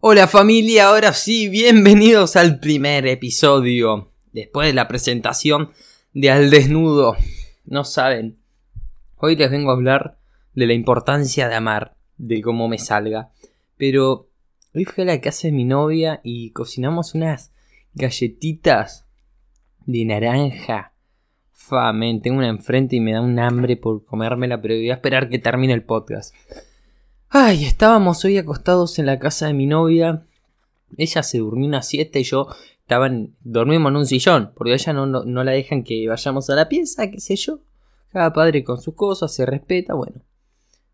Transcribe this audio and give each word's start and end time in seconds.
Hola 0.00 0.28
familia, 0.28 0.86
ahora 0.86 1.12
sí, 1.12 1.48
bienvenidos 1.48 2.36
al 2.36 2.60
primer 2.60 3.04
episodio. 3.08 4.12
Después 4.32 4.68
de 4.68 4.72
la 4.72 4.86
presentación 4.86 5.72
de 6.14 6.30
Al 6.30 6.50
Desnudo. 6.50 7.16
No 7.64 7.82
saben, 7.82 8.38
hoy 9.16 9.34
les 9.34 9.50
vengo 9.50 9.72
a 9.72 9.74
hablar 9.74 10.20
de 10.54 10.68
la 10.68 10.74
importancia 10.74 11.48
de 11.48 11.56
amar, 11.56 11.96
de 12.16 12.40
cómo 12.42 12.68
me 12.68 12.78
salga. 12.78 13.32
Pero 13.76 14.30
hoy 14.72 14.84
fui 14.84 15.02
a 15.02 15.06
la 15.08 15.20
casa 15.20 15.48
de 15.48 15.52
mi 15.52 15.64
novia 15.64 16.20
y 16.22 16.52
cocinamos 16.52 17.16
unas 17.16 17.52
galletitas 17.92 19.04
de 19.84 20.04
naranja. 20.04 20.92
Famen, 21.52 22.22
tengo 22.22 22.38
una 22.38 22.50
enfrente 22.50 22.94
y 22.94 23.00
me 23.00 23.14
da 23.14 23.20
un 23.20 23.36
hambre 23.40 23.76
por 23.76 24.04
comérmela, 24.04 24.62
pero 24.62 24.76
voy 24.76 24.90
a 24.90 24.94
esperar 24.94 25.28
que 25.28 25.40
termine 25.40 25.72
el 25.72 25.82
podcast. 25.82 26.32
Ay, 27.30 27.66
estábamos 27.66 28.24
hoy 28.24 28.38
acostados 28.38 28.98
en 28.98 29.04
la 29.04 29.18
casa 29.18 29.48
de 29.48 29.52
mi 29.52 29.66
novia. 29.66 30.24
Ella 30.96 31.22
se 31.22 31.36
durmió 31.36 31.68
una 31.68 31.82
siesta 31.82 32.18
y 32.18 32.22
yo 32.22 32.48
estaba 32.80 33.10
dormimos 33.40 33.90
en 33.90 33.96
un 33.96 34.06
sillón, 34.06 34.52
porque 34.54 34.72
ella 34.72 34.94
no, 34.94 35.04
no, 35.04 35.44
la 35.44 35.52
dejan 35.52 35.84
que 35.84 36.08
vayamos 36.08 36.48
a 36.48 36.54
la 36.54 36.70
pieza, 36.70 37.10
qué 37.10 37.20
sé 37.20 37.36
yo. 37.36 37.60
Cada 38.08 38.32
padre 38.32 38.64
con 38.64 38.80
sus 38.80 38.94
cosas, 38.94 39.34
se 39.34 39.44
respeta, 39.44 39.92
bueno. 39.92 40.22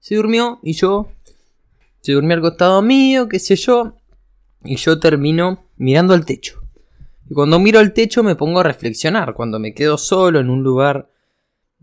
Se 0.00 0.16
durmió 0.16 0.58
y 0.64 0.72
yo 0.72 1.06
se 2.00 2.12
durmió 2.12 2.34
al 2.34 2.42
costado 2.42 2.82
mío, 2.82 3.28
qué 3.28 3.38
sé 3.38 3.54
yo. 3.54 3.94
Y 4.64 4.74
yo 4.74 4.98
termino 4.98 5.66
mirando 5.76 6.14
al 6.14 6.26
techo. 6.26 6.60
Y 7.30 7.34
cuando 7.34 7.60
miro 7.60 7.78
al 7.78 7.92
techo 7.92 8.24
me 8.24 8.34
pongo 8.34 8.58
a 8.58 8.64
reflexionar. 8.64 9.34
Cuando 9.34 9.60
me 9.60 9.72
quedo 9.72 9.98
solo 9.98 10.40
en 10.40 10.50
un 10.50 10.64
lugar 10.64 11.08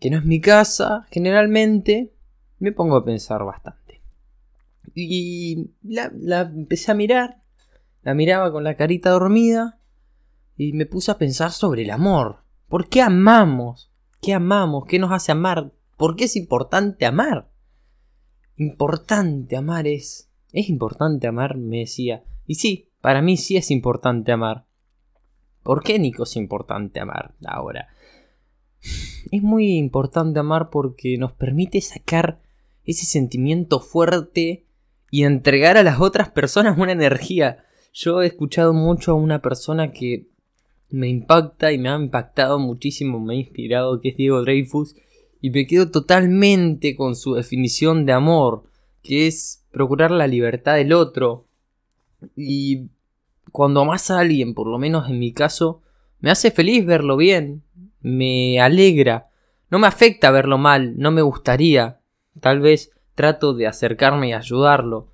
que 0.00 0.10
no 0.10 0.18
es 0.18 0.24
mi 0.24 0.40
casa, 0.40 1.06
generalmente 1.12 2.12
me 2.58 2.72
pongo 2.72 2.96
a 2.96 3.04
pensar 3.04 3.44
bastante. 3.44 3.81
Y 4.94 5.70
la, 5.82 6.12
la 6.14 6.42
empecé 6.42 6.90
a 6.90 6.94
mirar, 6.94 7.42
la 8.02 8.14
miraba 8.14 8.52
con 8.52 8.64
la 8.64 8.76
carita 8.76 9.10
dormida 9.10 9.78
y 10.56 10.72
me 10.72 10.86
puse 10.86 11.10
a 11.10 11.18
pensar 11.18 11.52
sobre 11.52 11.82
el 11.82 11.90
amor. 11.90 12.44
¿Por 12.68 12.88
qué 12.88 13.02
amamos? 13.02 13.90
¿Qué 14.20 14.32
amamos? 14.34 14.84
¿Qué 14.86 14.98
nos 14.98 15.12
hace 15.12 15.32
amar? 15.32 15.72
¿Por 15.96 16.16
qué 16.16 16.24
es 16.24 16.36
importante 16.36 17.06
amar? 17.06 17.50
Importante 18.56 19.56
amar 19.56 19.86
es... 19.86 20.28
Es 20.52 20.68
importante 20.68 21.26
amar, 21.26 21.56
me 21.56 21.78
decía. 21.78 22.24
Y 22.46 22.56
sí, 22.56 22.90
para 23.00 23.22
mí 23.22 23.36
sí 23.36 23.56
es 23.56 23.70
importante 23.70 24.32
amar. 24.32 24.66
¿Por 25.62 25.82
qué, 25.82 25.98
Nico, 25.98 26.24
es 26.24 26.36
importante 26.36 27.00
amar 27.00 27.34
ahora? 27.46 27.88
Es 29.30 29.42
muy 29.42 29.76
importante 29.76 30.40
amar 30.40 30.70
porque 30.70 31.16
nos 31.16 31.32
permite 31.32 31.80
sacar 31.80 32.42
ese 32.84 33.06
sentimiento 33.06 33.80
fuerte 33.80 34.66
y 35.12 35.24
entregar 35.24 35.76
a 35.76 35.82
las 35.82 36.00
otras 36.00 36.30
personas 36.30 36.78
una 36.78 36.92
energía. 36.92 37.66
Yo 37.92 38.22
he 38.22 38.26
escuchado 38.26 38.72
mucho 38.72 39.12
a 39.12 39.14
una 39.14 39.42
persona 39.42 39.92
que 39.92 40.26
me 40.88 41.06
impacta 41.06 41.70
y 41.70 41.76
me 41.76 41.90
ha 41.90 41.96
impactado 41.96 42.58
muchísimo, 42.58 43.20
me 43.20 43.34
ha 43.34 43.36
inspirado, 43.36 44.00
que 44.00 44.08
es 44.08 44.16
Diego 44.16 44.40
Dreyfus, 44.40 44.96
y 45.42 45.50
me 45.50 45.66
quedo 45.66 45.90
totalmente 45.90 46.96
con 46.96 47.14
su 47.14 47.34
definición 47.34 48.06
de 48.06 48.12
amor, 48.12 48.64
que 49.02 49.26
es 49.26 49.62
procurar 49.70 50.10
la 50.12 50.26
libertad 50.26 50.76
del 50.76 50.94
otro. 50.94 51.44
Y 52.34 52.86
cuando 53.52 53.82
amas 53.82 54.10
a 54.10 54.18
alguien, 54.18 54.54
por 54.54 54.66
lo 54.66 54.78
menos 54.78 55.10
en 55.10 55.18
mi 55.18 55.34
caso, 55.34 55.82
me 56.20 56.30
hace 56.30 56.50
feliz 56.50 56.86
verlo 56.86 57.18
bien, 57.18 57.62
me 58.00 58.62
alegra, 58.62 59.28
no 59.68 59.78
me 59.78 59.88
afecta 59.88 60.30
verlo 60.30 60.56
mal, 60.56 60.96
no 60.96 61.10
me 61.10 61.20
gustaría. 61.20 62.00
Tal 62.40 62.60
vez 62.60 62.92
trato 63.14 63.54
de 63.54 63.66
acercarme 63.66 64.28
y 64.28 64.32
ayudarlo. 64.32 65.08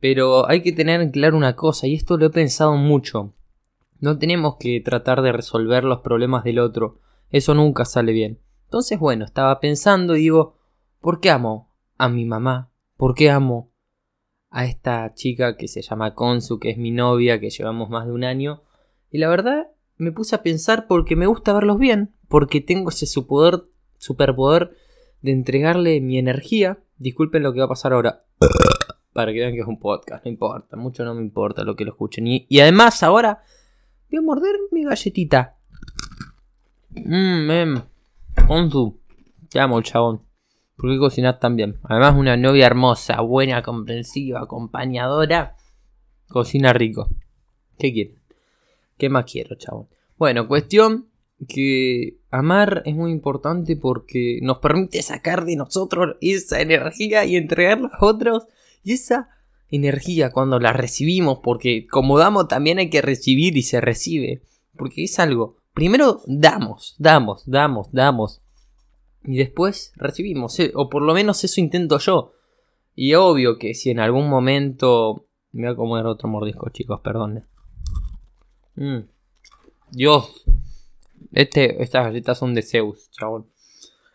Pero 0.00 0.48
hay 0.48 0.62
que 0.62 0.72
tener 0.72 1.10
claro 1.10 1.36
una 1.36 1.54
cosa, 1.54 1.86
y 1.86 1.94
esto 1.94 2.16
lo 2.16 2.26
he 2.26 2.30
pensado 2.30 2.76
mucho. 2.76 3.34
No 4.00 4.18
tenemos 4.18 4.56
que 4.56 4.80
tratar 4.80 5.22
de 5.22 5.32
resolver 5.32 5.84
los 5.84 6.00
problemas 6.00 6.42
del 6.42 6.58
otro. 6.58 6.98
Eso 7.30 7.54
nunca 7.54 7.84
sale 7.84 8.12
bien. 8.12 8.40
Entonces, 8.64 8.98
bueno, 8.98 9.24
estaba 9.24 9.60
pensando 9.60 10.16
y 10.16 10.22
digo, 10.22 10.56
¿por 11.00 11.20
qué 11.20 11.30
amo 11.30 11.70
a 11.98 12.08
mi 12.08 12.24
mamá? 12.24 12.72
¿Por 12.96 13.14
qué 13.14 13.30
amo 13.30 13.70
a 14.50 14.64
esta 14.64 15.14
chica 15.14 15.56
que 15.56 15.68
se 15.68 15.82
llama 15.82 16.14
Konsu, 16.14 16.58
que 16.58 16.70
es 16.70 16.78
mi 16.78 16.90
novia, 16.90 17.38
que 17.38 17.50
llevamos 17.50 17.90
más 17.90 18.06
de 18.06 18.12
un 18.12 18.24
año? 18.24 18.62
Y 19.10 19.18
la 19.18 19.28
verdad, 19.28 19.68
me 19.98 20.10
puse 20.10 20.34
a 20.34 20.42
pensar 20.42 20.86
porque 20.88 21.14
me 21.14 21.26
gusta 21.26 21.52
verlos 21.52 21.78
bien, 21.78 22.14
porque 22.28 22.60
tengo 22.60 22.88
ese 22.88 23.06
superpoder, 23.06 23.62
superpoder 23.98 24.76
de 25.20 25.30
entregarle 25.30 26.00
mi 26.00 26.18
energía 26.18 26.82
Disculpen 27.02 27.42
lo 27.42 27.52
que 27.52 27.58
va 27.58 27.64
a 27.64 27.68
pasar 27.68 27.92
ahora. 27.92 28.24
Para 29.12 29.32
que 29.32 29.40
vean 29.40 29.52
que 29.52 29.60
es 29.60 29.66
un 29.66 29.78
podcast, 29.78 30.24
no 30.24 30.30
importa, 30.30 30.76
mucho 30.76 31.04
no 31.04 31.14
me 31.14 31.20
importa 31.20 31.64
lo 31.64 31.74
que 31.74 31.84
lo 31.84 31.90
escuchen. 31.90 32.26
Y, 32.28 32.60
además 32.60 33.02
ahora 33.02 33.42
voy 34.08 34.18
a 34.18 34.22
morder 34.22 34.54
mi 34.70 34.84
galletita. 34.84 35.56
Mmm, 36.90 37.46
mem. 37.46 37.82
Onzu. 38.48 38.98
Te 39.50 39.60
amo, 39.60 39.82
chabón. 39.82 40.22
¿Por 40.76 41.10
qué 41.10 41.32
tan 41.40 41.56
bien? 41.56 41.78
Además, 41.82 42.14
una 42.16 42.36
novia 42.36 42.66
hermosa, 42.66 43.20
buena, 43.20 43.62
comprensiva, 43.62 44.40
acompañadora. 44.40 45.56
Cocina 46.28 46.72
rico. 46.72 47.10
¿Qué 47.78 47.92
quieren? 47.92 48.18
¿Qué 48.96 49.10
más 49.10 49.24
quiero, 49.30 49.56
chabón? 49.56 49.88
Bueno, 50.16 50.46
cuestión 50.46 51.08
que 51.46 52.18
amar 52.30 52.82
es 52.86 52.94
muy 52.94 53.10
importante 53.10 53.76
porque 53.76 54.38
nos 54.42 54.58
permite 54.58 55.02
sacar 55.02 55.44
de 55.44 55.56
nosotros 55.56 56.16
esa 56.20 56.60
energía 56.60 57.24
y 57.24 57.36
entregarla 57.36 57.90
a 57.92 58.04
otros. 58.04 58.46
Y 58.82 58.92
esa 58.92 59.28
energía 59.70 60.30
cuando 60.30 60.58
la 60.58 60.72
recibimos, 60.72 61.40
porque 61.42 61.86
como 61.86 62.18
damos 62.18 62.48
también 62.48 62.78
hay 62.78 62.90
que 62.90 63.02
recibir 63.02 63.56
y 63.56 63.62
se 63.62 63.80
recibe. 63.80 64.42
Porque 64.76 65.04
es 65.04 65.18
algo, 65.18 65.56
primero 65.74 66.22
damos, 66.26 66.94
damos, 66.98 67.44
damos, 67.46 67.92
damos. 67.92 68.40
Y 69.24 69.36
después 69.36 69.92
recibimos, 69.96 70.58
eh, 70.58 70.72
o 70.74 70.88
por 70.90 71.02
lo 71.02 71.14
menos 71.14 71.44
eso 71.44 71.60
intento 71.60 71.98
yo. 71.98 72.32
Y 72.94 73.14
obvio 73.14 73.58
que 73.58 73.74
si 73.74 73.90
en 73.90 74.00
algún 74.00 74.28
momento... 74.28 75.26
Me 75.54 75.66
voy 75.66 75.72
a 75.74 75.76
comer 75.76 76.06
otro 76.06 76.30
mordisco, 76.30 76.70
chicos, 76.70 77.00
perdón. 77.00 77.44
Mm. 78.74 79.00
Dios, 79.90 80.44
este, 81.32 81.82
estas 81.82 82.04
galletas 82.04 82.38
son 82.38 82.54
de 82.54 82.62
Zeus, 82.62 83.10
chabón. 83.10 83.46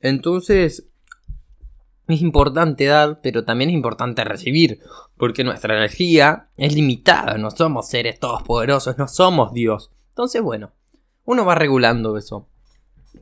Entonces, 0.00 0.88
es 2.06 2.22
importante 2.22 2.86
dar, 2.86 3.20
pero 3.22 3.44
también 3.44 3.70
es 3.70 3.74
importante 3.74 4.24
recibir, 4.24 4.80
porque 5.16 5.44
nuestra 5.44 5.76
energía 5.76 6.48
es 6.56 6.74
limitada, 6.74 7.38
no 7.38 7.50
somos 7.50 7.88
seres 7.88 8.18
todos 8.18 8.42
poderosos, 8.42 8.98
no 8.98 9.06
somos 9.06 9.52
Dios. 9.52 9.90
Entonces, 10.10 10.42
bueno, 10.42 10.72
uno 11.24 11.44
va 11.44 11.54
regulando 11.54 12.16
eso. 12.16 12.48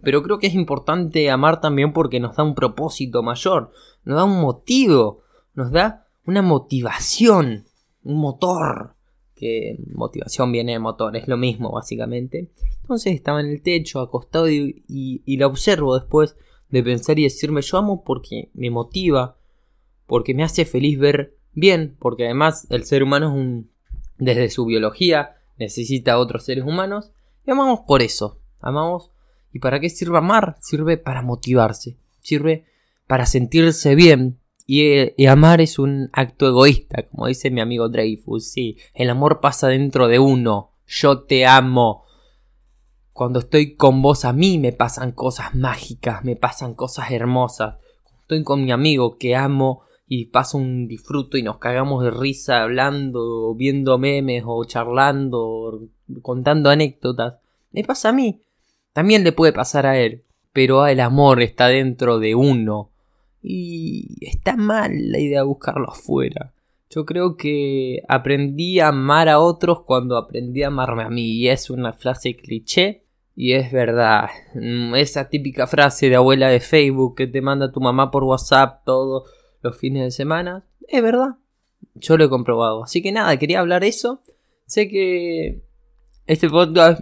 Pero 0.02 0.22
creo 0.22 0.38
que 0.38 0.46
es 0.46 0.54
importante 0.54 1.30
amar 1.30 1.60
también 1.60 1.92
porque 1.92 2.20
nos 2.20 2.36
da 2.36 2.42
un 2.42 2.54
propósito 2.54 3.22
mayor, 3.22 3.72
nos 4.04 4.16
da 4.16 4.24
un 4.24 4.40
motivo, 4.40 5.22
nos 5.54 5.70
da 5.72 6.06
una 6.24 6.42
motivación, 6.42 7.66
un 8.04 8.16
motor 8.20 8.94
que 9.38 9.78
motivación 9.94 10.52
viene 10.52 10.72
de 10.72 10.78
motor, 10.78 11.16
es 11.16 11.28
lo 11.28 11.36
mismo 11.36 11.72
básicamente. 11.72 12.50
Entonces 12.82 13.14
estaba 13.14 13.40
en 13.40 13.46
el 13.46 13.62
techo, 13.62 14.00
acostado 14.00 14.50
y, 14.50 14.82
y, 14.86 15.36
la 15.36 15.46
observo 15.46 15.98
después 15.98 16.36
de 16.68 16.82
pensar 16.82 17.18
y 17.18 17.24
decirme 17.24 17.62
yo 17.62 17.78
amo 17.78 18.02
porque 18.04 18.50
me 18.54 18.70
motiva, 18.70 19.36
porque 20.06 20.34
me 20.34 20.42
hace 20.42 20.64
feliz 20.64 20.98
ver 20.98 21.36
bien, 21.52 21.96
porque 21.98 22.24
además 22.24 22.66
el 22.70 22.84
ser 22.84 23.02
humano 23.02 23.28
es 23.28 23.34
un, 23.34 23.70
desde 24.18 24.50
su 24.50 24.66
biología 24.66 25.36
necesita 25.58 26.12
a 26.12 26.18
otros 26.18 26.44
seres 26.44 26.64
humanos 26.64 27.10
y 27.46 27.50
amamos 27.50 27.80
por 27.86 28.02
eso, 28.02 28.40
amamos 28.60 29.10
y 29.52 29.58
para 29.58 29.80
qué 29.80 29.90
sirve 29.90 30.18
amar, 30.18 30.56
sirve 30.60 30.98
para 30.98 31.22
motivarse, 31.22 31.96
sirve 32.20 32.64
para 33.06 33.26
sentirse 33.26 33.94
bien, 33.94 34.38
y, 34.70 35.26
amar 35.26 35.62
es 35.62 35.78
un 35.78 36.10
acto 36.12 36.46
egoísta, 36.46 37.04
como 37.04 37.26
dice 37.26 37.50
mi 37.50 37.62
amigo 37.62 37.88
Dreyfus. 37.88 38.50
Sí, 38.50 38.76
el 38.92 39.08
amor 39.08 39.40
pasa 39.40 39.68
dentro 39.68 40.08
de 40.08 40.18
uno. 40.18 40.72
Yo 40.86 41.20
te 41.20 41.46
amo. 41.46 42.04
Cuando 43.14 43.38
estoy 43.38 43.76
con 43.76 44.02
vos 44.02 44.26
a 44.26 44.34
mí 44.34 44.58
me 44.58 44.72
pasan 44.72 45.12
cosas 45.12 45.54
mágicas, 45.54 46.22
me 46.22 46.36
pasan 46.36 46.74
cosas 46.74 47.10
hermosas. 47.10 47.76
Estoy 48.20 48.44
con 48.44 48.62
mi 48.62 48.70
amigo 48.70 49.16
que 49.16 49.34
amo 49.34 49.84
y 50.06 50.26
paso 50.26 50.58
un 50.58 50.86
disfruto 50.86 51.38
y 51.38 51.42
nos 51.42 51.56
cagamos 51.56 52.04
de 52.04 52.10
risa 52.10 52.62
hablando, 52.62 53.54
viendo 53.54 53.96
memes 53.96 54.42
o 54.46 54.62
charlando, 54.66 55.80
contando 56.20 56.68
anécdotas. 56.68 57.36
Me 57.72 57.84
pasa 57.84 58.10
a 58.10 58.12
mí. 58.12 58.42
También 58.92 59.24
le 59.24 59.32
puede 59.32 59.54
pasar 59.54 59.86
a 59.86 59.98
él. 59.98 60.24
Pero 60.52 60.86
el 60.86 61.00
amor 61.00 61.40
está 61.40 61.68
dentro 61.68 62.18
de 62.18 62.34
uno. 62.34 62.90
Y 63.50 64.18
está 64.20 64.58
mal 64.58 65.10
la 65.10 65.18
idea 65.18 65.40
de 65.40 65.46
buscarlo 65.46 65.88
afuera. 65.88 66.52
Yo 66.90 67.06
creo 67.06 67.38
que 67.38 68.02
aprendí 68.06 68.78
a 68.78 68.88
amar 68.88 69.30
a 69.30 69.38
otros 69.38 69.84
cuando 69.84 70.18
aprendí 70.18 70.64
a 70.64 70.66
amarme 70.66 71.04
a 71.04 71.08
mí. 71.08 71.30
Y 71.30 71.48
es 71.48 71.70
una 71.70 71.94
frase 71.94 72.36
cliché. 72.36 73.04
Y 73.34 73.54
es 73.54 73.72
verdad. 73.72 74.28
Mm, 74.54 74.94
esa 74.96 75.30
típica 75.30 75.66
frase 75.66 76.10
de 76.10 76.16
abuela 76.16 76.50
de 76.50 76.60
Facebook 76.60 77.14
que 77.16 77.26
te 77.26 77.40
manda 77.40 77.72
tu 77.72 77.80
mamá 77.80 78.10
por 78.10 78.22
WhatsApp 78.24 78.84
todos 78.84 79.30
los 79.62 79.74
fines 79.78 80.02
de 80.02 80.10
semana. 80.10 80.66
Es 80.86 81.02
verdad. 81.02 81.36
Yo 81.94 82.18
lo 82.18 82.24
he 82.24 82.28
comprobado. 82.28 82.84
Así 82.84 83.00
que 83.00 83.12
nada, 83.12 83.34
quería 83.38 83.60
hablar 83.60 83.82
eso. 83.82 84.20
Sé 84.66 84.90
que 84.90 85.62
este 86.26 86.50
podcast 86.50 87.00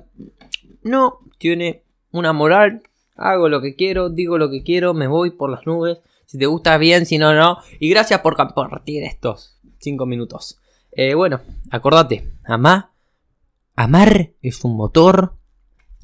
no 0.85 1.19
tiene 1.39 1.83
una 2.13 2.33
moral. 2.33 2.83
Hago 3.17 3.49
lo 3.49 3.61
que 3.61 3.75
quiero, 3.75 4.11
digo 4.11 4.39
lo 4.39 4.49
que 4.49 4.63
quiero, 4.63 4.95
me 4.95 5.09
voy 5.09 5.31
por 5.31 5.51
las 5.51 5.67
nubes. 5.67 5.99
Si 6.27 6.39
te 6.39 6.47
gusta 6.47 6.77
bien, 6.77 7.07
si 7.07 7.19
no, 7.19 7.33
no. 7.35 7.59
Y 7.81 7.89
gracias 7.89 8.21
por 8.21 8.37
compartir 8.37 9.05
estos 9.05 9.59
5 9.79 10.07
minutos. 10.07 10.59
Eh, 10.93 11.15
bueno, 11.15 11.41
acordate, 11.71 12.33
amar, 12.45 12.91
amar 13.75 14.33
es 14.43 14.65
un 14.65 14.77
motor, 14.77 15.37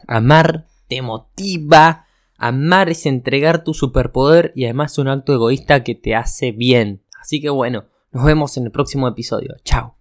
amar 0.07 0.67
te 0.87 1.03
motiva, 1.03 2.07
amar 2.37 2.91
es 2.91 3.07
entregar 3.07 3.65
tu 3.65 3.73
superpoder 3.73 4.53
y 4.55 4.65
además 4.65 4.93
es 4.93 4.99
un 4.99 5.09
acto 5.09 5.33
egoísta 5.33 5.83
que 5.83 5.95
te 5.95 6.15
hace 6.15 6.53
bien. 6.53 7.03
Así 7.21 7.41
que 7.41 7.51
bueno, 7.51 7.87
nos 8.13 8.25
vemos 8.25 8.57
en 8.59 8.65
el 8.65 8.71
próximo 8.71 9.09
episodio. 9.09 9.57
Chao. 9.65 9.91